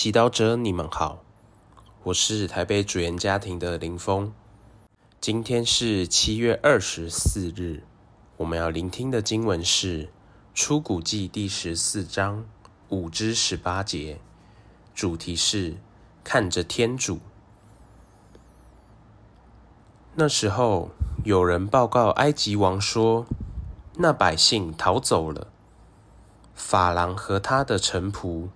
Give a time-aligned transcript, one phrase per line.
[0.00, 1.24] 祈祷者，你们好，
[2.04, 4.32] 我是台北主言家庭的林峰。
[5.20, 7.82] 今天是七月二十四日，
[8.36, 10.04] 我们要聆听的经文是
[10.54, 12.46] 《出谷记》第十四章
[12.90, 14.20] 五至十八节，
[14.94, 15.78] 主题是
[16.22, 17.18] 看着天主。
[20.14, 20.90] 那时候，
[21.24, 23.26] 有人报告埃及王说，
[23.96, 25.48] 那百姓逃走了。
[26.54, 28.46] 法郎和他的臣仆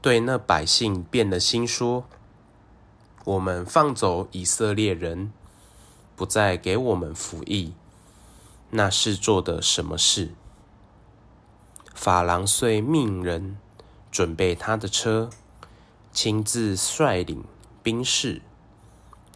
[0.00, 2.04] 对那百姓变了心，说
[3.24, 5.32] ：“我们放走以色列人，
[6.14, 7.74] 不再给我们服役，
[8.70, 10.34] 那是做的什么事？”
[11.94, 13.58] 法郎遂命人
[14.12, 15.30] 准备他的车，
[16.12, 17.42] 亲自率领
[17.82, 18.40] 兵士，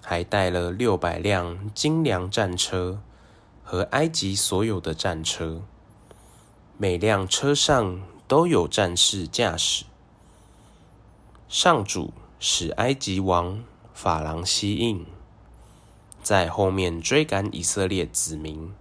[0.00, 3.02] 还带了六百辆精良战车
[3.64, 5.62] 和埃及所有的战车。
[6.78, 9.86] 每辆车上都有战士驾驶。
[11.52, 15.04] 上主使埃及王法郎西印，
[16.22, 18.72] 在后面追赶以色列子民。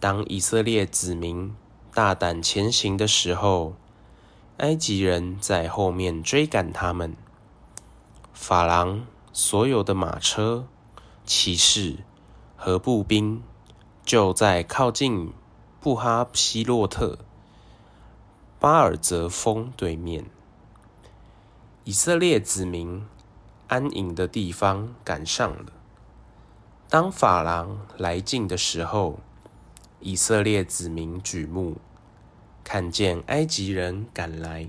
[0.00, 1.54] 当以色列子民
[1.94, 3.76] 大胆前行的时候，
[4.56, 7.16] 埃及人在后面追赶他们。
[8.32, 10.66] 法郎所有的马车、
[11.24, 11.98] 骑士
[12.56, 13.40] 和步兵
[14.04, 15.32] 就在靠近。
[15.80, 17.18] 布哈希洛特、
[18.58, 20.26] 巴尔泽峰对面，
[21.84, 23.04] 以色列子民
[23.66, 25.72] 安营的地方赶上了。
[26.88, 29.18] 当法郎来近的时候，
[29.98, 31.78] 以色列子民举目
[32.62, 34.68] 看见埃及人赶来，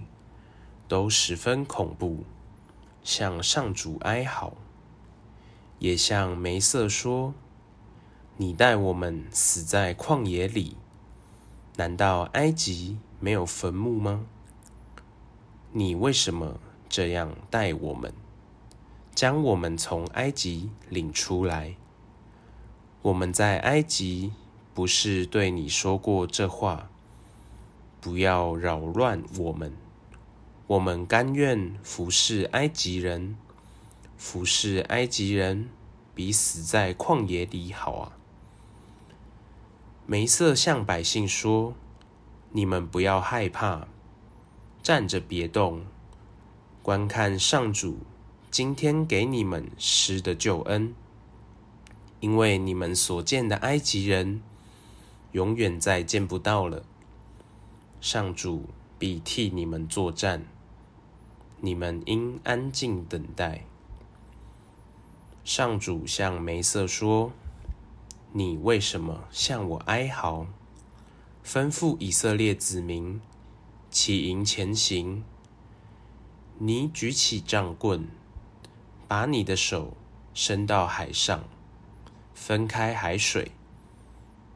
[0.88, 2.24] 都十分恐怖，
[3.04, 4.56] 向上主哀嚎，
[5.78, 7.36] 也向梅瑟说
[8.38, 10.78] ：“你带我们死在旷野里。”
[11.78, 14.26] 难道埃及没有坟墓吗？
[15.74, 16.60] 你为什么
[16.94, 18.14] 这样待我们，
[19.16, 21.76] 将我们从埃及领出来？
[23.02, 24.32] 我们在埃及
[24.76, 26.92] 不是对你说过这话？
[28.00, 29.74] 不要扰乱我们，
[30.68, 33.36] 我们甘愿服侍埃及人，
[34.16, 35.70] 服侍埃及人
[36.14, 38.18] 比死在旷野里好啊！
[40.06, 41.74] 梅瑟向百姓说
[42.54, 43.88] ：“你们不要害怕，
[44.84, 45.88] 站着别动，
[46.84, 47.98] 观看上主
[48.52, 50.94] 今天给你们施的救恩。
[52.20, 54.44] 因为你们所见的埃及人，
[55.32, 56.86] 永远再见不到了。
[58.00, 58.66] 上主
[59.00, 60.46] 必替你们作战，
[61.62, 63.66] 你们应安静等待。”
[65.44, 67.32] 上主向梅瑟说。
[68.36, 70.48] 你为什么向我哀嚎？
[71.46, 73.22] 吩咐以色列子民
[73.92, 75.24] 起营前行。
[76.66, 78.08] 你举起杖棍，
[79.06, 79.98] 把你的手
[80.34, 81.44] 伸到海上，
[82.34, 83.52] 分开海水，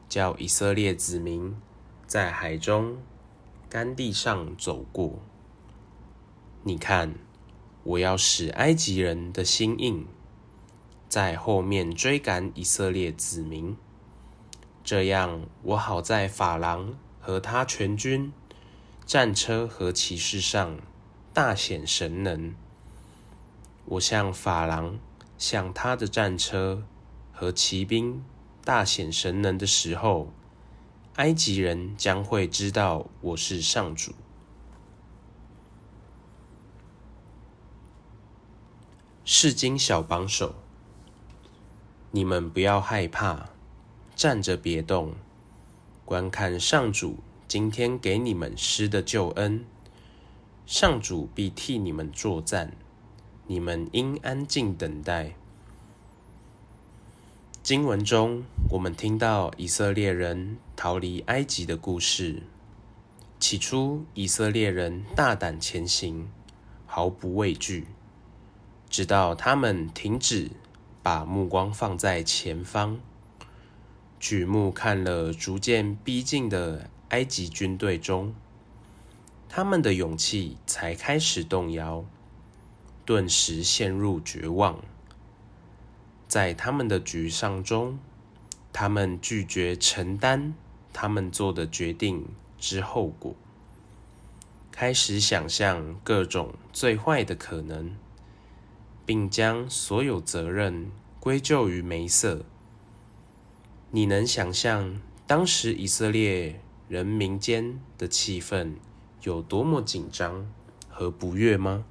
[0.08, 1.54] 叫以色列子民
[2.06, 2.96] 在海中
[3.68, 5.18] 干地上走过。
[6.62, 7.12] 你看，
[7.84, 10.06] 我要使埃及人的心硬。
[11.10, 13.76] 在后面追赶以色列子民，
[14.82, 18.32] 这样我好在法郎和他全军、
[19.04, 20.78] 战车和骑士上
[21.38, 22.52] 大显神能。
[23.84, 24.98] 我向法郎、
[25.38, 26.82] 向他的战车
[27.32, 28.24] 和骑兵
[28.64, 30.32] 大显神能的时候，
[31.14, 34.12] 埃及人将会知道我是上主。
[39.24, 40.56] 圣经小帮手。
[42.10, 43.50] 你们不要害怕，
[44.16, 45.14] 站着别动，
[46.04, 49.64] 观看上主今天给你们施的救恩。
[50.68, 52.76] 上主必替你们作战，
[53.46, 55.32] 你们应安静等待。
[57.62, 62.42] 经文中，我们听到以色列人逃离埃及的故事。
[63.40, 66.28] 起初，以色列人大胆前行，
[66.84, 67.86] 毫不畏惧，
[68.90, 70.50] 直到他们停止。
[71.02, 73.00] 把目光放在前方，
[74.20, 78.34] 举目看了逐渐逼近的埃及军队中，
[79.48, 82.04] 他们的勇气才开始动摇，
[83.04, 84.80] 顿时陷入绝望。
[86.26, 87.98] 在他们的沮丧中，
[88.72, 90.54] 他们拒绝承担
[90.92, 92.26] 他们做的决定
[92.58, 93.34] 之后果，
[94.70, 97.96] 开始想象各种最坏的可能。
[99.08, 102.44] 并将所有责任归咎于梅瑟。
[103.90, 106.60] 你能想象当时以色列
[106.90, 108.74] 人民间的气氛
[109.22, 110.46] 有多么紧张
[110.88, 111.84] 和不悦吗？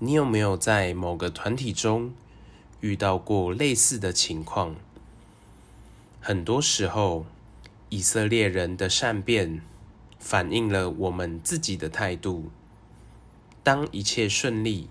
[0.00, 2.12] 你有没有在某个团体中
[2.80, 4.74] 遇到过类似的情况？
[6.20, 7.26] 很多时候，
[7.88, 9.62] 以色列人的善变
[10.18, 12.50] 反映了我们自己的态度。
[13.62, 14.88] 当一切顺利，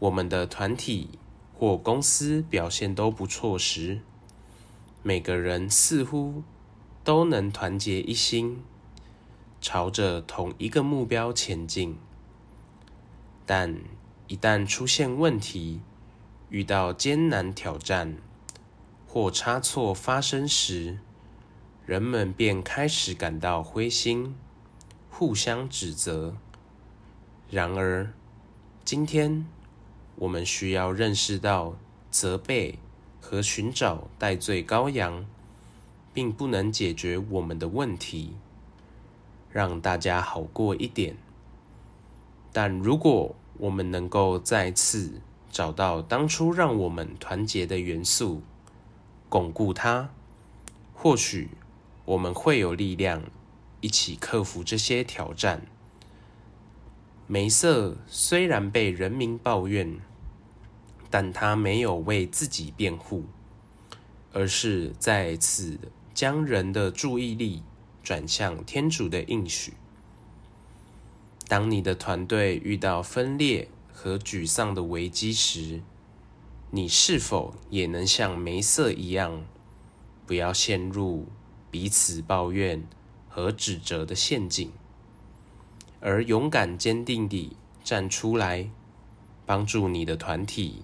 [0.00, 1.10] 我们的团体
[1.54, 4.00] 或公司表现都不错时，
[5.02, 6.42] 每个人似乎
[7.04, 8.62] 都能团结一心，
[9.60, 11.98] 朝着同一个目标前进。
[13.46, 13.76] 但
[14.26, 15.80] 一旦出现问题，
[16.50, 18.16] 遇到艰难挑战
[19.06, 20.98] 或差错发生时，
[21.86, 24.34] 人们便开始感到灰心，
[25.10, 26.36] 互相指责。
[27.50, 28.12] 然而，
[28.84, 29.46] 今天
[30.16, 31.76] 我们需要认识到，
[32.10, 32.78] 责备
[33.20, 35.24] 和寻找代罪羔羊，
[36.12, 38.36] 并不能解决我们的问题，
[39.50, 41.16] 让大家好过一点。
[42.52, 48.42] 但如果我们能够再次找到当初让我们团结的元素，
[49.28, 50.10] 巩固它，
[50.94, 51.50] 或许
[52.04, 53.22] 我们会有力量
[53.80, 55.66] 一起克服这些挑战。
[57.26, 60.00] 梅瑟虽然被人民抱怨，
[61.10, 63.24] 但他没有为自己辩护，
[64.32, 65.78] 而是再次
[66.14, 67.62] 将人的注意力
[68.08, 69.74] 转向天主的应许。
[71.46, 75.82] 当你的团队遇到分裂和沮丧的危机时，
[76.70, 79.44] 你是否也能像梅瑟一样，
[80.24, 81.26] 不要陷入
[81.70, 82.82] 彼此抱怨
[83.28, 84.72] 和指责的陷阱？
[86.00, 88.70] 而勇敢坚定地站出来，
[89.44, 90.82] 帮助你的团体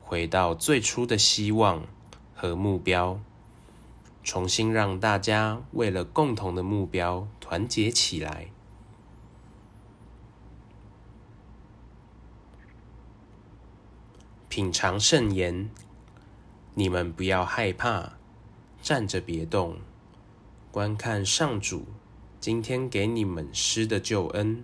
[0.00, 1.86] 回到最初的希望
[2.34, 3.20] 和目标，
[4.24, 8.48] 重新让大家为了共同的目标团结起来。
[14.48, 15.68] 品尝圣言，
[16.74, 18.14] 你们不要害怕，
[18.80, 19.78] 站着别动，
[20.72, 21.86] 观看上主。
[22.40, 24.62] 今天给你们施的救恩，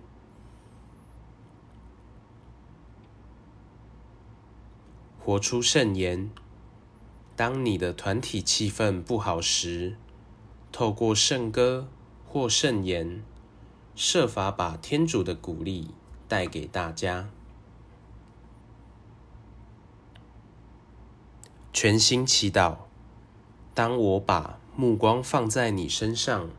[5.19, 6.29] 活出圣言。
[7.41, 9.97] 当你的团体气氛不好时，
[10.71, 11.87] 透过圣歌
[12.23, 13.23] 或圣言，
[13.95, 15.89] 设法把天主的鼓励
[16.27, 17.31] 带给大家。
[21.73, 22.77] 全心祈祷，
[23.73, 26.51] 当我把目光放在你身上。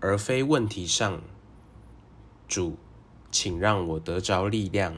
[0.00, 1.22] 而非问题上，
[2.48, 2.76] 主，
[3.30, 4.96] 请让我得着力量，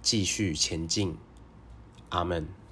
[0.00, 1.18] 继续前进。
[2.08, 2.63] 阿门。